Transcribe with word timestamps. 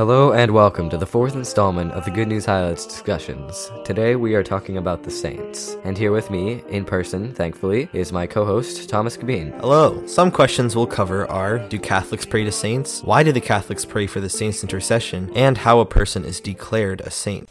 Hello 0.00 0.32
and 0.32 0.52
welcome 0.52 0.88
to 0.88 0.96
the 0.96 1.04
fourth 1.04 1.34
installment 1.34 1.92
of 1.92 2.06
the 2.06 2.10
Good 2.10 2.26
News 2.26 2.46
Highlights 2.46 2.86
discussions. 2.86 3.70
Today 3.84 4.16
we 4.16 4.34
are 4.34 4.42
talking 4.42 4.78
about 4.78 5.02
the 5.02 5.10
saints. 5.10 5.76
And 5.84 5.98
here 5.98 6.10
with 6.10 6.30
me, 6.30 6.64
in 6.70 6.86
person, 6.86 7.34
thankfully, 7.34 7.86
is 7.92 8.10
my 8.10 8.26
co 8.26 8.46
host, 8.46 8.88
Thomas 8.88 9.18
Cabeen. 9.18 9.60
Hello. 9.60 10.02
Some 10.06 10.30
questions 10.30 10.74
we'll 10.74 10.86
cover 10.86 11.30
are 11.30 11.58
Do 11.58 11.78
Catholics 11.78 12.24
pray 12.24 12.44
to 12.44 12.50
saints? 12.50 13.02
Why 13.02 13.22
do 13.22 13.30
the 13.30 13.42
Catholics 13.42 13.84
pray 13.84 14.06
for 14.06 14.20
the 14.22 14.30
saints' 14.30 14.62
intercession? 14.62 15.30
And 15.36 15.58
how 15.58 15.80
a 15.80 15.84
person 15.84 16.24
is 16.24 16.40
declared 16.40 17.02
a 17.02 17.10
saint. 17.10 17.50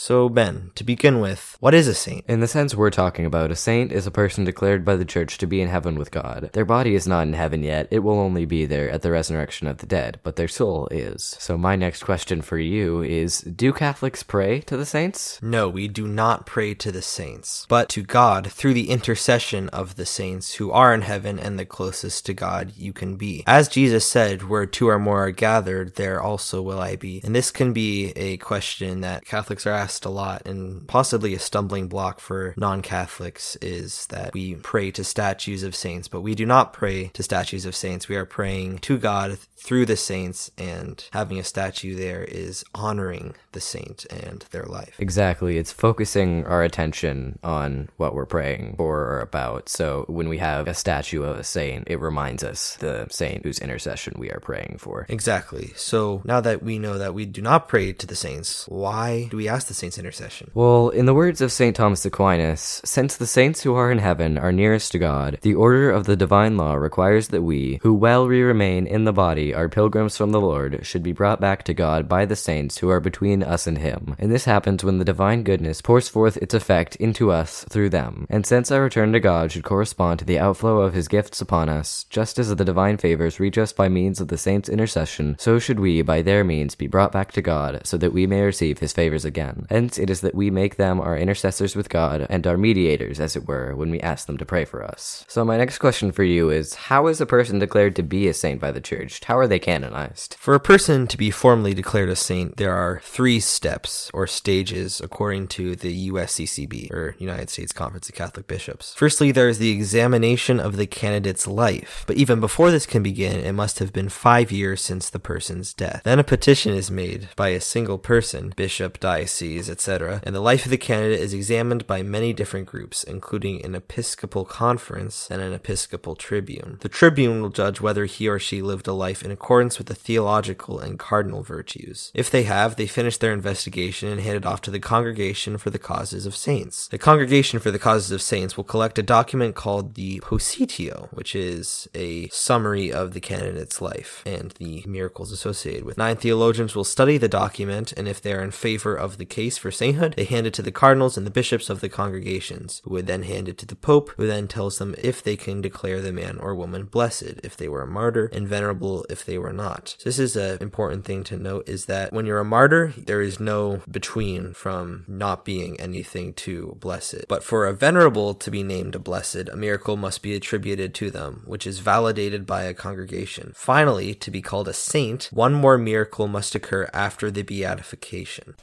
So, 0.00 0.28
Ben, 0.28 0.70
to 0.76 0.84
begin 0.84 1.18
with, 1.18 1.56
what 1.58 1.74
is 1.74 1.88
a 1.88 1.92
saint? 1.92 2.24
In 2.28 2.38
the 2.38 2.46
sense 2.46 2.72
we're 2.72 2.88
talking 2.88 3.26
about, 3.26 3.50
a 3.50 3.56
saint 3.56 3.90
is 3.90 4.06
a 4.06 4.12
person 4.12 4.44
declared 4.44 4.84
by 4.84 4.94
the 4.94 5.04
church 5.04 5.38
to 5.38 5.46
be 5.48 5.60
in 5.60 5.66
heaven 5.66 5.98
with 5.98 6.12
God. 6.12 6.50
Their 6.52 6.64
body 6.64 6.94
is 6.94 7.08
not 7.08 7.26
in 7.26 7.32
heaven 7.32 7.64
yet, 7.64 7.88
it 7.90 7.98
will 7.98 8.20
only 8.20 8.44
be 8.44 8.64
there 8.64 8.88
at 8.88 9.02
the 9.02 9.10
resurrection 9.10 9.66
of 9.66 9.78
the 9.78 9.86
dead, 9.86 10.20
but 10.22 10.36
their 10.36 10.46
soul 10.46 10.86
is. 10.92 11.36
So, 11.40 11.58
my 11.58 11.74
next 11.74 12.04
question 12.04 12.42
for 12.42 12.58
you 12.58 13.02
is 13.02 13.40
Do 13.40 13.72
Catholics 13.72 14.22
pray 14.22 14.60
to 14.60 14.76
the 14.76 14.86
saints? 14.86 15.40
No, 15.42 15.68
we 15.68 15.88
do 15.88 16.06
not 16.06 16.46
pray 16.46 16.74
to 16.74 16.92
the 16.92 17.02
saints, 17.02 17.66
but 17.68 17.88
to 17.88 18.04
God 18.04 18.52
through 18.52 18.74
the 18.74 18.90
intercession 18.90 19.68
of 19.70 19.96
the 19.96 20.06
saints 20.06 20.54
who 20.54 20.70
are 20.70 20.94
in 20.94 21.02
heaven 21.02 21.40
and 21.40 21.58
the 21.58 21.66
closest 21.66 22.24
to 22.26 22.34
God 22.34 22.72
you 22.76 22.92
can 22.92 23.16
be. 23.16 23.42
As 23.48 23.66
Jesus 23.66 24.06
said, 24.06 24.44
Where 24.44 24.64
two 24.64 24.88
or 24.88 25.00
more 25.00 25.24
are 25.24 25.32
gathered, 25.32 25.96
there 25.96 26.22
also 26.22 26.62
will 26.62 26.78
I 26.78 26.94
be. 26.94 27.20
And 27.24 27.34
this 27.34 27.50
can 27.50 27.72
be 27.72 28.12
a 28.14 28.36
question 28.36 29.00
that 29.00 29.24
Catholics 29.24 29.66
are 29.66 29.72
asked 29.72 29.87
a 30.04 30.10
lot 30.10 30.46
and 30.46 30.86
possibly 30.86 31.34
a 31.34 31.38
stumbling 31.38 31.88
block 31.88 32.20
for 32.20 32.54
non 32.56 32.82
Catholics 32.82 33.56
is 33.62 34.06
that 34.08 34.32
we 34.34 34.54
pray 34.56 34.90
to 34.92 35.04
statues 35.04 35.62
of 35.62 35.74
saints, 35.74 36.08
but 36.08 36.20
we 36.20 36.34
do 36.34 36.46
not 36.46 36.72
pray 36.72 37.08
to 37.14 37.22
statues 37.22 37.64
of 37.64 37.74
saints. 37.74 38.08
We 38.08 38.16
are 38.16 38.24
praying 38.24 38.78
to 38.80 38.98
God 38.98 39.38
through 39.56 39.86
the 39.86 39.96
saints, 39.96 40.50
and 40.56 41.04
having 41.12 41.38
a 41.38 41.44
statue 41.44 41.94
there 41.96 42.22
is 42.22 42.64
honoring 42.74 43.34
the 43.52 43.60
saint 43.60 44.06
and 44.06 44.44
their 44.50 44.64
life. 44.64 44.94
Exactly. 44.98 45.58
It's 45.58 45.72
focusing 45.72 46.46
our 46.46 46.62
attention 46.62 47.38
on 47.42 47.88
what 47.96 48.14
we're 48.14 48.26
praying 48.26 48.76
for 48.76 49.00
or 49.00 49.20
about. 49.20 49.68
So 49.68 50.04
when 50.06 50.28
we 50.28 50.38
have 50.38 50.68
a 50.68 50.74
statue 50.74 51.22
of 51.22 51.38
a 51.38 51.44
saint, 51.44 51.88
it 51.88 52.00
reminds 52.00 52.44
us 52.44 52.76
the 52.76 53.08
saint 53.10 53.44
whose 53.44 53.58
intercession 53.58 54.14
we 54.16 54.30
are 54.30 54.40
praying 54.40 54.76
for. 54.78 55.06
Exactly. 55.08 55.72
So 55.76 56.22
now 56.24 56.40
that 56.40 56.62
we 56.62 56.78
know 56.78 56.98
that 56.98 57.14
we 57.14 57.26
do 57.26 57.42
not 57.42 57.68
pray 57.68 57.92
to 57.92 58.06
the 58.06 58.16
saints, 58.16 58.66
why 58.68 59.26
do 59.30 59.36
we 59.36 59.48
ask 59.48 59.66
the 59.66 59.74
saints' 59.78 59.98
intercession? 59.98 60.50
Well, 60.54 60.90
in 60.90 61.06
the 61.06 61.14
words 61.14 61.40
of 61.40 61.52
St. 61.52 61.74
Thomas 61.74 62.04
Aquinas, 62.04 62.80
since 62.84 63.16
the 63.16 63.26
saints 63.26 63.62
who 63.62 63.74
are 63.74 63.90
in 63.90 63.98
heaven 63.98 64.36
are 64.36 64.52
nearest 64.52 64.92
to 64.92 64.98
God, 64.98 65.38
the 65.42 65.54
order 65.54 65.90
of 65.90 66.04
the 66.04 66.16
divine 66.16 66.56
law 66.56 66.74
requires 66.74 67.28
that 67.28 67.42
we, 67.42 67.78
who 67.82 67.94
while 67.94 68.26
we 68.26 68.42
remain 68.42 68.86
in 68.86 69.04
the 69.04 69.12
body 69.12 69.54
are 69.54 69.68
pilgrims 69.68 70.16
from 70.16 70.30
the 70.30 70.40
Lord, 70.40 70.84
should 70.84 71.02
be 71.02 71.12
brought 71.12 71.40
back 71.40 71.62
to 71.64 71.74
God 71.74 72.08
by 72.08 72.24
the 72.24 72.36
saints 72.36 72.78
who 72.78 72.88
are 72.88 73.00
between 73.00 73.42
us 73.42 73.66
and 73.66 73.78
Him. 73.78 74.16
And 74.18 74.30
this 74.32 74.44
happens 74.44 74.82
when 74.82 74.98
the 74.98 75.04
divine 75.04 75.42
goodness 75.42 75.80
pours 75.80 76.08
forth 76.08 76.36
its 76.38 76.54
effect 76.54 76.96
into 76.96 77.30
us 77.30 77.64
through 77.68 77.90
them. 77.90 78.26
And 78.28 78.44
since 78.44 78.70
our 78.70 78.82
return 78.82 79.12
to 79.12 79.20
God 79.20 79.52
should 79.52 79.64
correspond 79.64 80.18
to 80.18 80.24
the 80.24 80.38
outflow 80.38 80.80
of 80.80 80.94
His 80.94 81.08
gifts 81.08 81.40
upon 81.40 81.68
us, 81.68 82.04
just 82.10 82.38
as 82.38 82.48
the 82.48 82.64
divine 82.64 82.96
favors 82.96 83.38
reach 83.38 83.58
us 83.58 83.72
by 83.72 83.88
means 83.88 84.20
of 84.20 84.28
the 84.28 84.38
saints' 84.38 84.68
intercession, 84.68 85.36
so 85.38 85.58
should 85.58 85.78
we, 85.78 86.02
by 86.02 86.22
their 86.22 86.44
means, 86.44 86.74
be 86.74 86.86
brought 86.86 87.12
back 87.12 87.32
to 87.32 87.42
God, 87.42 87.82
so 87.84 87.96
that 87.96 88.12
we 88.12 88.26
may 88.26 88.42
receive 88.42 88.78
His 88.78 88.92
favors 88.92 89.24
again. 89.24 89.66
Hence, 89.68 89.98
it 89.98 90.10
is 90.10 90.22
that 90.22 90.34
we 90.34 90.50
make 90.50 90.76
them 90.76 91.00
our 91.00 91.16
intercessors 91.16 91.76
with 91.76 91.88
God 91.88 92.26
and 92.28 92.46
our 92.46 92.56
mediators, 92.56 93.20
as 93.20 93.36
it 93.36 93.46
were, 93.46 93.74
when 93.74 93.90
we 93.90 94.00
ask 94.00 94.26
them 94.26 94.38
to 94.38 94.46
pray 94.46 94.64
for 94.64 94.82
us. 94.82 95.24
So, 95.28 95.44
my 95.44 95.56
next 95.56 95.78
question 95.78 96.10
for 96.10 96.24
you 96.24 96.50
is 96.50 96.74
How 96.74 97.06
is 97.06 97.20
a 97.20 97.26
person 97.26 97.58
declared 97.58 97.94
to 97.96 98.02
be 98.02 98.28
a 98.28 98.34
saint 98.34 98.60
by 98.60 98.72
the 98.72 98.80
church? 98.80 99.22
How 99.24 99.36
are 99.38 99.46
they 99.46 99.58
canonized? 99.58 100.36
For 100.38 100.54
a 100.54 100.60
person 100.60 101.06
to 101.08 101.18
be 101.18 101.30
formally 101.30 101.74
declared 101.74 102.08
a 102.08 102.16
saint, 102.16 102.56
there 102.56 102.74
are 102.74 103.00
three 103.04 103.40
steps 103.40 104.10
or 104.14 104.26
stages 104.26 105.00
according 105.00 105.48
to 105.48 105.76
the 105.76 106.10
USCCB, 106.10 106.90
or 106.90 107.14
United 107.18 107.50
States 107.50 107.72
Conference 107.72 108.08
of 108.08 108.14
Catholic 108.14 108.46
Bishops. 108.46 108.94
Firstly, 108.96 109.32
there 109.32 109.48
is 109.48 109.58
the 109.58 109.70
examination 109.70 110.58
of 110.58 110.76
the 110.76 110.86
candidate's 110.86 111.46
life, 111.46 112.04
but 112.06 112.16
even 112.16 112.40
before 112.40 112.70
this 112.70 112.86
can 112.86 113.02
begin, 113.02 113.40
it 113.40 113.52
must 113.52 113.78
have 113.80 113.92
been 113.92 114.08
five 114.08 114.50
years 114.50 114.80
since 114.80 115.10
the 115.10 115.18
person's 115.18 115.74
death. 115.74 116.02
Then 116.04 116.18
a 116.18 116.24
petition 116.24 116.72
is 116.72 116.90
made 116.90 117.28
by 117.36 117.48
a 117.48 117.60
single 117.60 117.98
person, 117.98 118.54
bishop, 118.56 118.98
diocese, 119.00 119.57
etc., 119.66 120.20
and 120.24 120.34
the 120.34 120.40
life 120.40 120.66
of 120.66 120.70
the 120.70 120.76
candidate 120.76 121.20
is 121.20 121.32
examined 121.32 121.86
by 121.86 122.02
many 122.02 122.34
different 122.34 122.66
groups, 122.66 123.02
including 123.02 123.64
an 123.64 123.74
episcopal 123.74 124.44
conference 124.44 125.28
and 125.30 125.40
an 125.40 125.54
episcopal 125.54 126.14
tribune. 126.14 126.76
The 126.80 126.90
tribune 126.90 127.40
will 127.40 127.48
judge 127.48 127.80
whether 127.80 128.04
he 128.04 128.28
or 128.28 128.38
she 128.38 128.60
lived 128.60 128.86
a 128.86 128.92
life 128.92 129.22
in 129.22 129.30
accordance 129.30 129.78
with 129.78 129.86
the 129.86 129.94
theological 129.94 130.78
and 130.78 130.98
cardinal 130.98 131.42
virtues. 131.42 132.12
If 132.14 132.30
they 132.30 132.42
have, 132.42 132.76
they 132.76 132.86
finish 132.86 133.16
their 133.16 133.32
investigation 133.32 134.10
and 134.10 134.20
hand 134.20 134.36
it 134.36 134.44
off 134.44 134.60
to 134.62 134.70
the 134.70 134.80
Congregation 134.80 135.56
for 135.56 135.70
the 135.70 135.78
Causes 135.78 136.26
of 136.26 136.36
Saints. 136.36 136.88
The 136.88 136.98
Congregation 136.98 137.60
for 137.60 137.70
the 137.70 137.78
Causes 137.78 138.10
of 138.10 138.20
Saints 138.20 138.56
will 138.56 138.64
collect 138.64 138.98
a 138.98 139.02
document 139.02 139.54
called 139.54 139.94
the 139.94 140.20
Positio, 140.20 141.08
which 141.12 141.34
is 141.34 141.88
a 141.94 142.28
summary 142.28 142.92
of 142.92 143.14
the 143.14 143.20
candidate's 143.20 143.80
life 143.80 144.22
and 144.26 144.50
the 144.58 144.82
miracles 144.86 145.32
associated 145.32 145.84
with. 145.84 145.96
Nine 145.96 146.16
theologians 146.16 146.74
will 146.74 146.84
study 146.84 147.16
the 147.16 147.28
document, 147.28 147.92
and 147.96 148.08
if 148.08 148.20
they 148.20 148.32
are 148.32 148.42
in 148.42 148.50
favor 148.50 148.94
of 148.94 149.18
the 149.18 149.24
case 149.38 149.56
for 149.56 149.70
sainthood, 149.70 150.14
they 150.16 150.24
hand 150.24 150.48
it 150.48 150.54
to 150.54 150.62
the 150.62 150.72
cardinals 150.72 151.16
and 151.16 151.24
the 151.24 151.30
bishops 151.30 151.70
of 151.70 151.78
the 151.78 151.88
congregations, 151.88 152.82
who 152.82 152.90
would 152.90 153.06
then 153.06 153.22
hand 153.22 153.48
it 153.48 153.56
to 153.56 153.66
the 153.66 153.76
Pope, 153.76 154.10
who 154.16 154.26
then 154.26 154.48
tells 154.48 154.78
them 154.78 154.96
if 154.98 155.22
they 155.22 155.36
can 155.36 155.60
declare 155.60 156.00
the 156.00 156.10
man 156.10 156.38
or 156.38 156.56
woman 156.56 156.86
blessed, 156.86 157.34
if 157.44 157.56
they 157.56 157.68
were 157.68 157.82
a 157.82 157.86
martyr, 157.86 158.28
and 158.32 158.48
venerable 158.48 159.06
if 159.08 159.24
they 159.24 159.38
were 159.38 159.52
not. 159.52 159.94
So 160.00 160.08
this 160.08 160.18
is 160.18 160.34
an 160.34 160.58
important 160.60 161.04
thing 161.04 161.22
to 161.22 161.36
note 161.36 161.68
is 161.68 161.86
that 161.86 162.12
when 162.12 162.26
you're 162.26 162.40
a 162.40 162.44
martyr, 162.44 162.92
there 162.96 163.22
is 163.22 163.38
no 163.38 163.80
between 163.88 164.54
from 164.54 165.04
not 165.06 165.44
being 165.44 165.80
anything 165.80 166.34
to 166.34 166.76
blessed. 166.80 167.26
But 167.28 167.44
for 167.44 167.64
a 167.64 167.72
venerable 167.72 168.34
to 168.34 168.50
be 168.50 168.64
named 168.64 168.96
a 168.96 168.98
blessed, 168.98 169.48
a 169.52 169.56
miracle 169.56 169.96
must 169.96 170.20
be 170.20 170.34
attributed 170.34 170.94
to 170.94 171.12
them, 171.12 171.44
which 171.46 171.64
is 171.64 171.78
validated 171.78 172.44
by 172.44 172.64
a 172.64 172.74
congregation. 172.74 173.52
Finally, 173.54 174.16
to 174.16 174.32
be 174.32 174.42
called 174.42 174.66
a 174.66 174.72
saint, 174.72 175.28
one 175.30 175.54
more 175.54 175.78
miracle 175.78 176.26
must 176.26 176.56
occur 176.56 176.90
after 176.92 177.30
the 177.30 177.42
beatification. 177.42 178.56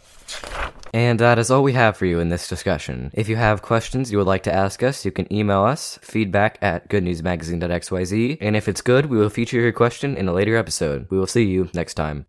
And 0.96 1.20
that 1.20 1.38
is 1.38 1.52
all 1.52 1.62
we 1.62 1.74
have 1.74 1.98
for 1.98 2.06
you 2.06 2.22
in 2.22 2.30
this 2.30 2.48
discussion. 2.48 3.12
If 3.14 3.28
you 3.28 3.36
have 3.36 3.62
questions 3.62 4.14
you 4.14 4.18
would 4.18 4.28
like 4.28 4.44
to 4.44 4.56
ask 4.56 4.82
us, 4.82 5.04
you 5.04 5.12
can 5.12 5.28
email 5.32 5.64
us 5.64 6.00
feedback 6.02 6.58
at 6.62 6.88
goodnewsmagazine.xyz. 6.88 8.38
And 8.40 8.56
if 8.56 8.70
it's 8.70 8.80
good, 8.80 9.08
we 9.08 9.18
will 9.18 9.30
feature 9.30 9.60
your 9.60 9.74
question 9.74 10.16
in 10.16 10.30
a 10.30 10.34
later 10.34 10.56
episode. 10.56 11.08
We 11.10 11.18
will 11.18 11.28
see 11.28 11.44
you 11.44 11.70
next 11.74 11.96
time. 11.96 12.28